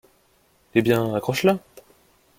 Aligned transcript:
Eh 0.73 0.81
bien, 0.81 1.13
accroche-la. 1.13 1.59